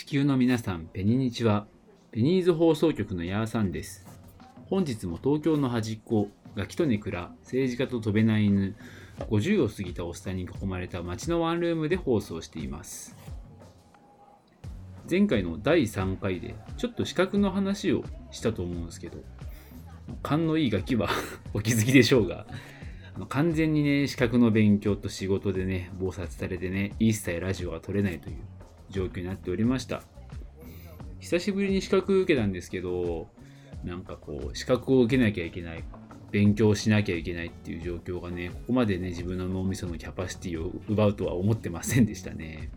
[0.00, 1.66] 地球の皆さん、ペニニチは、
[2.10, 4.06] ペニーズ放送局のヤーさんです。
[4.64, 8.76] 本日も東京の端っこ、ガキとネクラ、政治家と飛べない犬、
[9.28, 13.14] 50を過ぎたおっさんに囲まれた街のワンルームで放送しています。
[15.08, 19.18] 前回の第3回で、ちょっと資格の話をしたと思うんですけど、
[20.22, 21.10] 勘のいいガキは
[21.52, 22.46] お気づきでしょうが、
[23.14, 28.36] あの完全にね、資格の勉強と仕事でね、忙殺されてね、一切ラジオが取れないという
[28.90, 30.02] 状況になっておりました。
[31.20, 33.28] 久しぶりに資格受けたんですけど、
[33.84, 35.84] なんかこう、資格を受けなきゃいけない、
[36.30, 42.70] 勉強しなきゃいけないっていう状況がね、ここまでね、自分の脳みそのキャパシティを奪うとは思ってませんでしたね。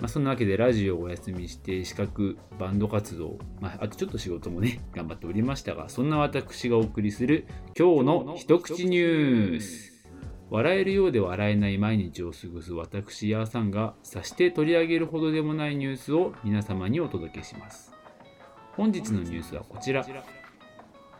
[0.00, 7.46] まあ、そんなわけでラジオをお休みして資格、バンド活動、まあ、あとちょっと仕事もね、頑張っておりましたが、そんな私がお送りする
[7.78, 9.93] 今日の一口ニュース。
[10.50, 17.92] 笑えるようで笑えない毎日を過ごす私ヤーさんがさして取り上げるほどでもないニュースを皆様にお届けします。
[18.76, 20.04] 本日のニュースはこちら。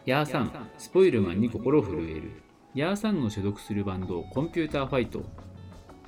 [0.04, 2.32] ヤーさん、スポイルマンに心震える。
[2.74, 5.24] ヤーさんの所属するバンド、コンピューターファイト。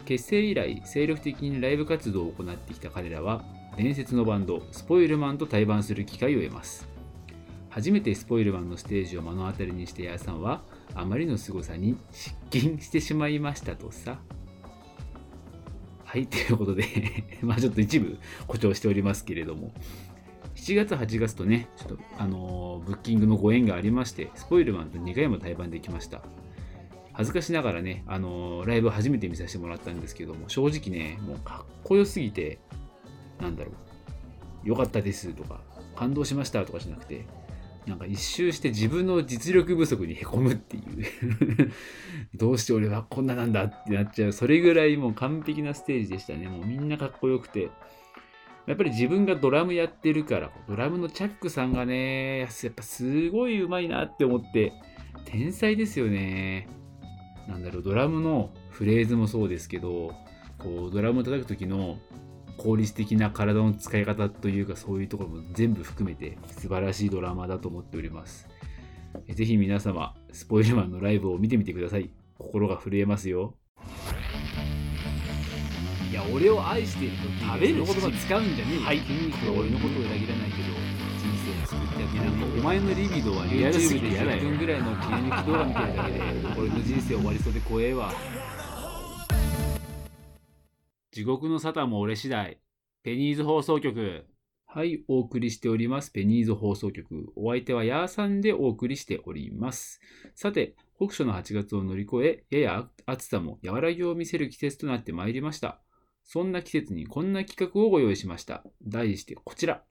[0.05, 3.45] 結成以来、精力的にライブ活動を行ってきた彼らは、
[3.77, 6.89] 伝説のバンド、スポイルマンと対バンする機会を得ます。
[7.71, 10.63] 初めてスポイルマンのステージを目の当たりにしてヤーさんは、
[10.95, 14.19] あまりの凄さに失禁してしまいましたとさ。
[16.05, 16.85] はい、ということで
[17.43, 19.73] まあちょっと一部誇張しておりますけれども、
[20.55, 26.23] 7月、8月とね、ちょっと、あのーブッキングのご縁がありまして、スポイルマンと2回も対バンできました。
[27.13, 32.59] 恥ずかしながらね、あのーライブ初めて見させてもらったんですけども、正直ね、もうかっこよすぎて、
[33.41, 33.75] なんだろう、
[34.65, 35.61] 良かったですとか、
[35.95, 37.27] 感動しましたとかじゃなくて、
[37.87, 40.83] なんか一周して自分の実力不足にへこむっていう
[42.35, 44.33] どうして俺はこんななんだってなっちゃう。
[44.33, 46.49] それぐらいもう完璧なステージでしたね。
[46.49, 47.71] もうみんなかっこよくて。
[48.67, 54.73] やっぱり自分がドラムやってるから、ドラムのチャックさんがね、やっぱすごい上手いなって思って、
[55.25, 56.67] 天才ですよね。
[57.47, 60.13] なんだろう、ドラムのフレーズもそうですけど、
[60.59, 61.99] こう、ドラムを叩く時の
[62.57, 68.49] 効率的な体の使い方というかそういうところも全部含めて素晴らしいドラマーだと思っております。
[69.29, 72.11] えぜひ皆様、スポイルマンのライブを見てみてください。
[72.39, 73.55] 心が震えますよ。
[76.11, 78.81] いや、俺を愛していると食べる言葉使うんじゃねえよ。
[78.83, 79.01] はい。
[79.01, 80.69] 筋肉は俺のことを裏切らないけど、
[81.19, 86.21] 人生を救ってあげなんかお前のリビドは YouTube で10分ぐらいの切り抜き動画見てるだけで、
[86.59, 88.13] 俺の人生終わりそうで怖えわ。
[91.17, 92.61] 地獄の沙汰も俺次第。
[93.03, 94.27] ペニーズ放送局。
[94.67, 96.11] はい、お送りしております。
[96.11, 97.33] ペニーズ放送局。
[97.37, 99.99] お相手はヤーさんでお送りしております。
[100.35, 105.81] さて、酷暑の8月を乗り越え、やや暑さも和らぎを見せる季節となってまいりました。
[106.23, 108.63] そんな季節にこんな企画をご用意しました。
[108.87, 109.85] 題してこちら。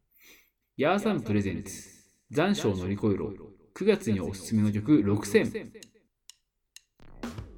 [0.78, 1.90] ヤーさんプレゼンツ。
[2.30, 3.34] 残暑を乗り越えろ。
[3.74, 5.72] 9月におすすめの曲6選。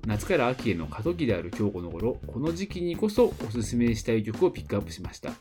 [0.07, 5.33] 夏から秋への過渡期である今日この頃、この時期にこそおすすめしたい曲をピックアップしました。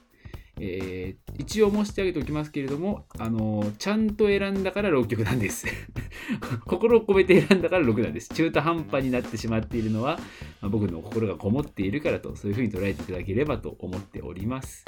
[0.59, 5.66] えー一応申し上げておきますけれども、あのちゃんと選んだから6曲なんです。
[6.66, 8.34] 心を込めて選んだから6なんです。
[8.34, 10.19] 中途半端になってしまっているのは、
[10.60, 14.84] まあ僕の心がこもっているからと、そういうふうに捉えていただければと思っております。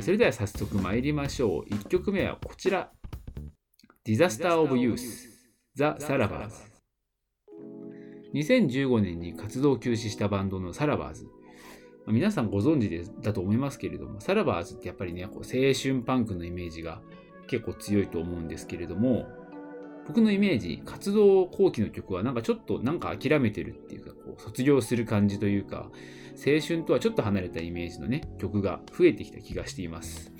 [0.00, 1.74] それでは早速参りましょう。
[1.74, 2.92] 1曲目はこちら。
[4.06, 4.98] Disaster of Youth
[5.74, 6.69] The Salavers
[8.34, 11.28] 2015年に活動休止したバンドのサラバーズ。
[12.06, 17.02] 皆さんご存知だと思いますけれども、サラバーズってやっぱりね、こう青春パンクのイメージが
[17.46, 19.26] 結構強いと思うんですけれども、
[20.06, 25.90] 僕のイメージ、活動後期の曲はなんかちょっとなんか諦めてるっていうか、こう卒業する感じというか、
[26.34, 30.32] 青春とはちょっと離れたイメージのね、曲が増えてきた気がしています。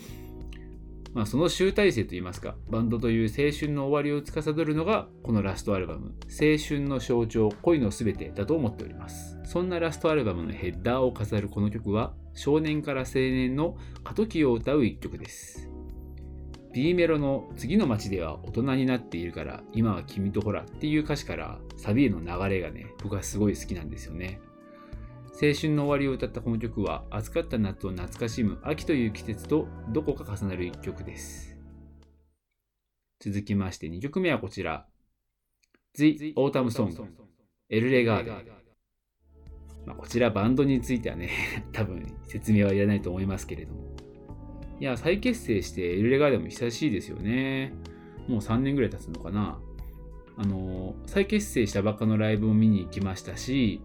[1.12, 9.38] まあ、その集大成といいますか、バンドという青春の終わりを司るのが、このラストアルバム、青春の象徴、恋のすべてだと思っております。
[9.44, 15.68] そんなラストアルバムのヘッダーを飾るこの曲は、少年から青年の過渡期を歌う一曲です。
[16.72, 24.40] B メロの次の街では大人になっているから、今は君とほらっていう歌詞からサビへの流れがね、僕はすごい好きなんですよね。
[25.32, 31.56] 青春の終わりを歌ったこの曲は暑かった夏を懐かしむ秋という季節とどこか重なる一曲です。
[33.20, 34.86] 続きまして2曲目はこちら。
[35.94, 37.06] The Autumn Song
[37.68, 38.60] エルレガーデン。
[39.86, 41.30] まあ、こちらバンドについてはね、
[41.72, 43.96] 多分説明はいらないと思いますけれども。
[44.80, 47.72] いや、再結成してエルレガーデンも久しいですよね。
[48.28, 49.60] もう3年ぐらい経つのかな。
[50.36, 53.80] あの、再結成したばっかのライブも見に行きましたし、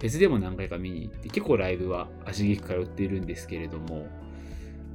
[0.00, 4.06] フェスでも何回か見に行って、結構ライブは足げく通っているんですけれども、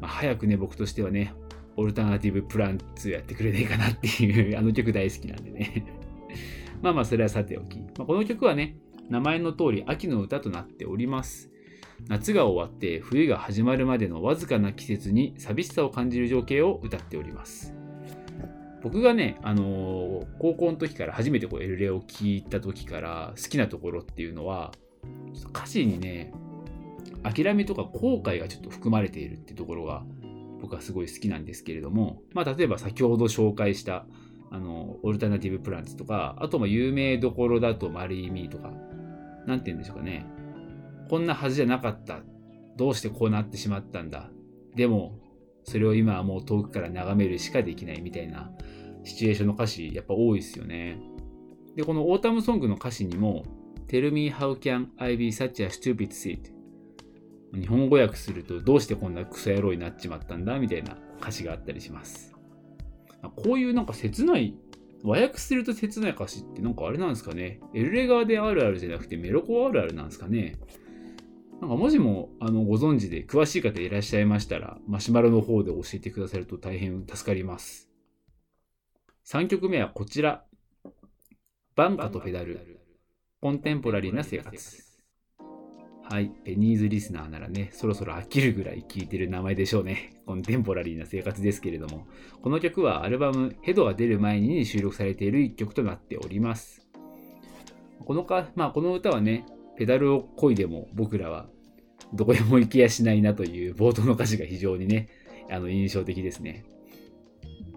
[0.01, 1.33] まあ、早くね、僕としてはね、
[1.77, 5.85] オルタナティブプランツやってくれねえかなっていう あの曲大好きなんでね
[6.81, 7.79] まあまあ、それはさておき。
[7.79, 8.77] まあ、この曲はね、
[9.09, 11.51] 名前の通り秋の歌となっております。
[12.09, 17.75] 夏が終わって冬が始まるまでのわずかな季節に寂しさを感じる情景を歌っております。
[18.81, 24.73] 僕がね、あのー、高校の時から初めてこうエルレを聴いた時から好きなところっていうのは、
[25.53, 26.33] 歌詞にね、
[27.23, 30.03] 諦めとか後悔がちょっと含まれているってところが
[30.61, 34.05] 僕はすごい好きなんですけれども、まあ、例えば先ほど紹介した
[34.51, 38.71] あのオルタナティブプランツとか、あとま有名どころだとマリーミーとか、
[39.47, 40.25] なんて言うんでしょうかね。
[41.09, 42.21] こんなはずじゃなかった。
[42.77, 44.29] どうしてこうなってしまったんだ。
[44.75, 45.19] でも、
[45.63, 48.51] それを今はもう遠くから眺めるしかできないみたいな
[49.03, 50.99] シチュエーションの歌詞、やっぱ多いですよね。
[51.75, 53.43] で、このオータムソングの歌詞にも、
[53.87, 56.51] Tell me how can I be such a stupid seed?
[57.53, 62.35] 日本語訳すると、どうしてこんなクソ野郎になっちまったんだみたいな歌詞があったりします。
[63.35, 64.55] こういうなんか切ない、
[65.03, 67.59] 和訳すると切ない歌詞ってなんかあれなんですかね。
[67.73, 70.57] エルレガーであるあるじゃなくてメロコあるあるなんですかね。
[71.61, 77.89] なんかもしもあのご存知で詳しい方いらっしゃいましたら、マシュマロの方で教えてくださると大変助かります。
[79.25, 80.43] 3曲目はこちら。
[81.75, 82.74] バンカとペダル。
[83.41, 84.85] コンテンポラリーな生活。
[86.07, 86.31] はい。
[86.43, 90.13] ペニーズリスナーならね、そろそろ飽きるぐらい聴いてる名前でしょうね。
[90.25, 92.07] コンテンポラリーな生活ですけれども、
[92.41, 96.87] この曲はアルバムヘドが出る前に収録されている一曲となっております。
[98.03, 99.45] このか、まあ、この歌はね、
[99.77, 101.47] ペダルを漕いでも僕らは
[102.13, 105.09] どこへも行きやしないなという冒頭の歌詞が非常にね、
[105.49, 106.65] あの印象的ですね。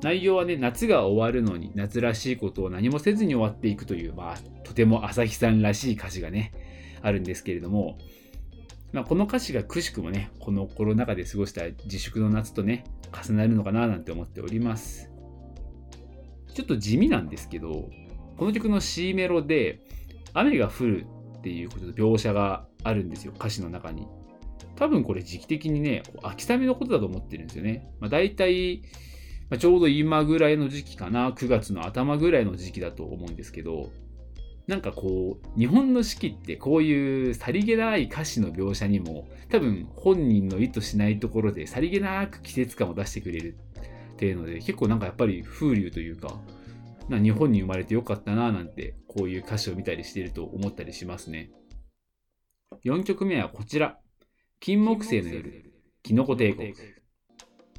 [0.03, 6.53] 内容はね、夏が終わるのに夏らしいことを何もせずに終わっていくという、まあ、とても朝日さんらしい歌詞がね、
[7.03, 7.99] あるんですけれども、
[8.93, 15.11] まあ、この歌詞がくしくもね、このコロナ禍で過ごした自粛の夏とね、重なるのかななんて思っております。
[16.55, 17.91] ちょっと地味なんですけど、
[18.37, 19.81] この曲の C メロで、
[20.33, 21.07] 雨が降る
[21.39, 24.07] っていうことで描写があるんですよ、歌詞の中に。
[24.77, 27.91] 多分これ時期的にね、秋雨のことだと思ってるんですよね。
[28.01, 28.83] まあ、大体、
[29.51, 33.91] まあ、ちょうど今ぐらいの時期かな、9月の頭ぐらいの時期だと思うんですけど、
[34.67, 43.57] なんかこう、日本の四季ってこういうさりげない歌詞の描写にも、多分本人の意図しないところでさりげなく季節感を出してくれる
[44.13, 46.39] っていうので、結構なんかやっぱり風流というか、
[47.09, 51.51] な日本に生まれてよかったななんて、こういう歌詞を見たりしてると思ったりしますね。
[52.85, 53.99] 4曲目はこちら。
[54.61, 55.73] 金木犀の夜、
[56.03, 56.75] キノコ帝国。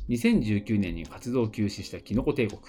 [0.09, 2.59] 2019年に活動を休止したキノコ帝国。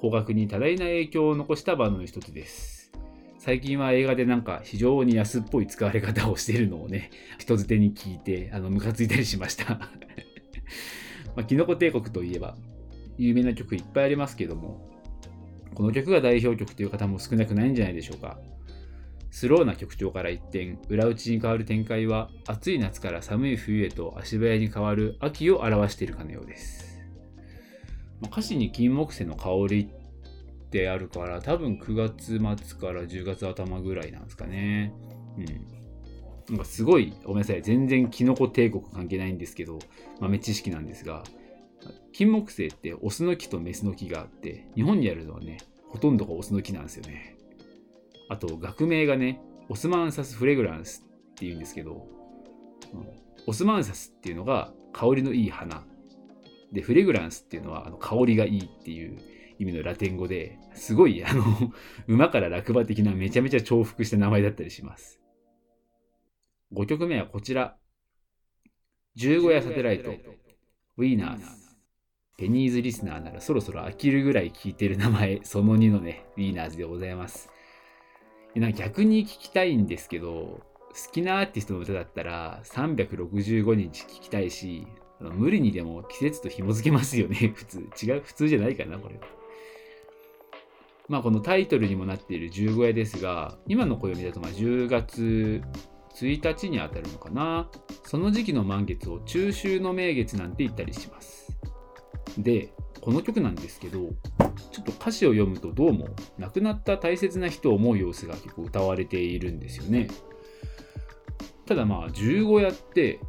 [0.00, 2.92] 邦楽に多大な影響を残したバンドの一つです。
[3.38, 9.90] 最近は映画でなんか非常に安っぽい使われ方をしているのをね、 人づてに聞いて、あの、ムカついたりしました
[11.34, 12.56] まあ、キノコ帝国といえば、
[13.16, 14.90] 有名な曲いっぱいありますけども、
[15.74, 18.38] この曲が代表曲という方も少なくないんじゃないでしょうか。
[19.32, 27.02] スローな曲調から一転、裏打ちに変わる展開は、暑い夏から寒い冬へと足早に変わる秋を表しているかのようです。
[28.20, 29.88] まあ、歌詞に金木犀の香り
[30.64, 34.92] ってあるから、多分9月末から10月頭ぐらいなんですかね。
[35.38, 36.54] うん。
[36.54, 37.62] なんかすごい、ごめんなさい。
[37.62, 39.78] 全然キノコ帝国関係ないんですけど、
[40.20, 41.24] 豆知識なんですが、
[42.12, 45.56] 金木犀ってオスの木とメスの木があって、日本にあるのはね、
[45.88, 47.38] ほとんどがオスの木なんですよね。
[48.28, 52.06] あと、学名がね、オスマンサスフレグランスっていうんですけど、
[53.46, 55.84] オスマンサスっていうのが香りのいい花。
[56.72, 59.18] で、フレグランスっていうのはあの香りがいいっていう
[59.58, 61.44] 意味のラテン語ですごい、あの、
[62.06, 65.20] 馬から落馬的なめちゃめちゃ重複した名前だったりします。
[66.72, 67.76] 5曲目はこちら。
[69.14, 70.10] 十五夜サテライト、
[70.96, 71.44] Wienners。
[72.38, 77.50] ペニーズリスナーならそろそろ飽きるぐらい聞いてる名前、その2のね、 Wiennersでございます。
[78.60, 80.60] なんか逆に聞きたいんですけど、
[80.92, 84.86] 好きなアーティストの歌だったら365日聞きたいし、
[85.20, 87.88] 無理にでも季節と紐付けますよね、 普通。
[88.02, 89.18] 違う、普通じゃないかな、これ。
[91.08, 95.62] まあ、このタイトルにもなっている十五夜ですが、今の暦だとま10月
[96.14, 97.70] 1日にあたるのかな。
[98.04, 101.56] その時期の満月を中秋の名月なんて言ったりします。
[102.38, 104.10] で、この曲なんですけど、
[104.70, 110.08] ちょっと歌詞を読むとどうも亡くなった大切な人を思う様子が結構歌われているんですよね。
[111.66, 113.20] ただまあ十五夜って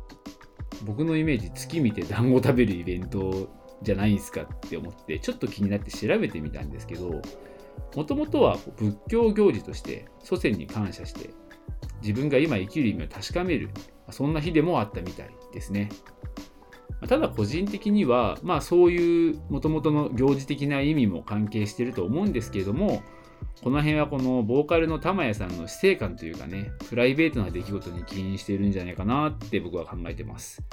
[0.83, 3.49] 僕のイメージ月見て団子食べるイベント
[3.81, 7.21] じゃないんすかって思ってちょっと気になって調べてみたんですけど
[7.95, 11.29] もともとは仏教行事として祖先に感謝して
[12.01, 13.69] 自分が今生きる意味を確かめる
[14.09, 15.89] そんな日でもあったみたいですね
[17.07, 23.03] ただ個人的には、まあそういうもともとの行事的な意味も関係してると思うんですけれども、
[23.63, 30.63] この辺はこのボーカルの玉谷さんの死生観というかね、プライベートな出来事に起因しているんじゃないかなって僕は考えてます。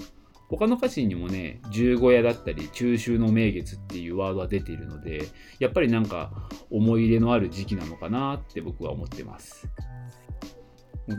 [0.48, 5.28] 他の歌詞にもね、十五夜だったり、中秋の名月っていうワードは出ているので、
[5.60, 9.68] やっぱりなんか思い入れのある時期なのかなって僕は思ってます。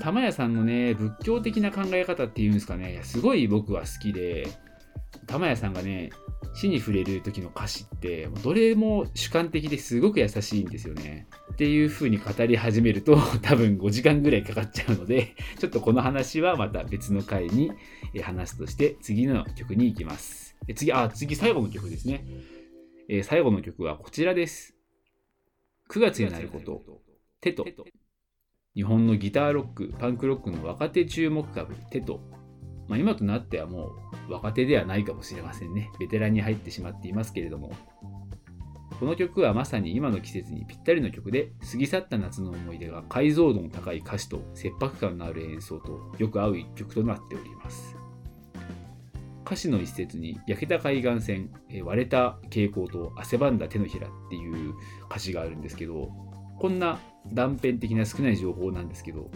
[0.02, 4.48] 玉屋さんのね、仏教的な考え方っていうんですかね、すごい僕は好きで、
[5.28, 6.12] 玉屋さんがね、
[6.54, 11.28] 死に触れる時の歌詞って、どれも主観的ですごく優しいんですよね。
[11.54, 17.72] っていう風に語り始めると 多分5時間ぐらいかかっちゃうので、ちょっとこの話はまた別の回に
[18.22, 20.58] 話すとして次の曲に行きます。
[20.76, 22.26] 次、あ、次最後の曲ですね。
[23.08, 24.76] え最後の曲はこちらです。
[25.90, 26.84] 9月になること、
[27.42, 27.66] テト。
[28.74, 32.22] 日本のギターロック、パンクロックの若手注目株、テト。
[32.92, 33.94] まあ、今となってはも
[34.28, 35.90] う若手ではないかもしれませんね。
[35.98, 37.72] ベテランに入ってしまっていますけれども。
[39.00, 47.96] この曲はまさに今の季節にぴったりの曲で、過ぎ去った夏の思い出が解像度の高い歌詞と切迫感のある演奏とよく合う一曲となっております。
[49.46, 51.50] 歌詞の一節に焼けた海岸線、
[51.86, 54.74] 割れた蛍光と汗ばんだ手のひらっていう
[55.10, 56.10] 歌詞があるんですけど、
[56.60, 57.00] こんな
[57.32, 59.32] 断片的な少ない情報なんですけど、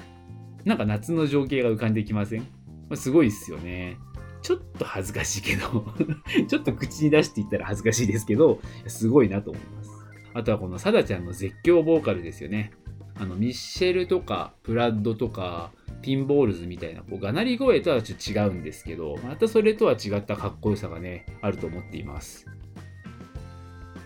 [0.66, 2.46] なんか夏の情景が浮かんできません？
[2.90, 3.98] ますごいっすよね。
[4.42, 5.86] ちょっと恥ずかしいけど
[6.48, 9.90] ちょっと口に出して言ったら恥ずかしいですけど、すごいなと思います。
[10.36, 12.72] あとはこのサダちゃんの絶叫ボーカルですよね。
[13.18, 22.46] あの、ミッシェルとか、プラッドとか、ピンボールズみたいな、こう、がなり声とはちょっと違うんですけど、またそれとは違ったかっこよさがね、あると思っています。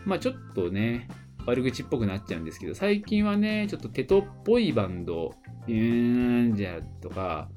[0.06, 1.08] まあちょっとね、
[1.46, 5.34] 悪口っぽくなっちゃうんですけど、最近はね、ちょっとテトっぽいバンド、
[5.68, 7.50] うーんじゃとか、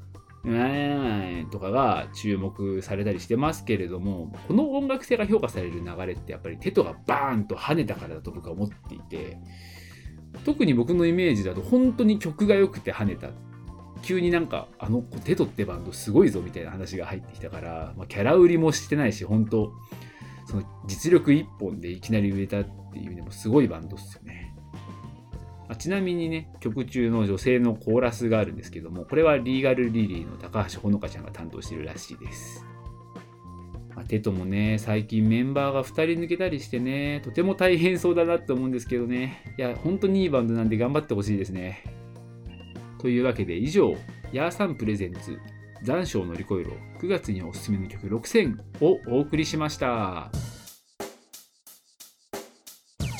[1.50, 9.38] とかが注目されたりしてますけれども、この音楽性が評価される流れってやっぱりテトがバーンと跳ねたからだと僕は思っていて、
[10.44, 13.30] 特に僕のイメージだと本当に曲が良くて跳ねた。
[14.02, 19.72] 急になんか、あのテトってバンドすごいぞみたいな話が入ってきたから、まあ、キャラ売りもしてないし、本当
[20.46, 24.54] その実力一本でいきなり売れたっていう意味でもすごいバンドっすよね。
[25.72, 32.66] あちなみにね、曲中の女性のコーラスがあるんですけども、これはリーガルリリーの高橋ほのかちゃんが担当してるらしいです。
[33.96, 39.54] まあ、テトもね、最近メンバーが2人抜けたりしてね、とても大変そうだなって思うんですけどね。
[39.58, 41.82] いや、本当にいいバンドなんで頑張ってほしいですね。
[42.98, 43.96] というわけで以上、
[44.30, 45.38] ヤーサンプレゼンツ
[45.84, 50.30] 残暑を乗り越えろ9月におすすめの曲6000をお送りしました。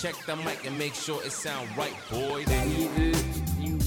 [0.02, 2.44] Check the mic and make sure it sound right, boys.
[2.48, 3.20] ベニーズ
[3.60, 3.78] 人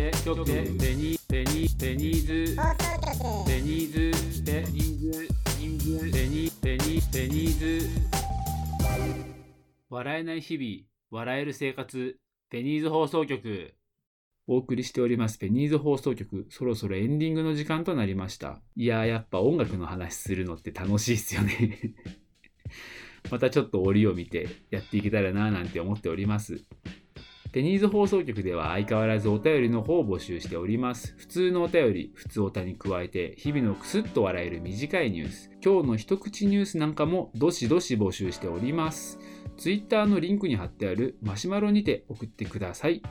[0.00, 2.56] 間局ベニベニベニーズ
[3.46, 5.28] ベニーズベニーズ
[5.60, 7.86] 人間ベニベニベニーズ
[9.90, 12.16] 笑えない日々笑える生活。
[12.48, 13.74] ベニーズ放送局。
[14.46, 15.36] お送りしております。
[15.36, 18.62] ペニーズ放送局、そろそろエンディングの時間となりました。
[18.74, 21.78] いやー、やっぱ音楽の話するのって楽しいっすよね。
[23.30, 26.62] またちょっと折を見てやっていけたらななんて思っております。
[27.50, 31.14] ペニーズ放送局では相変わらずお便りの方を募集しております。
[31.16, 39.18] 普通のお便り、普通おたに加えて、日々のクスッと笑える短いニュース、今日の一口ニュースなんかもどしどし募集しております。
[39.56, 43.02] Twitter のリンクに貼ってあるマシュマロにて送ってください。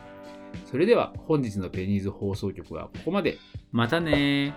[0.66, 3.40] それでは本日のペニーズ放送局はここまで。
[3.72, 4.54] またね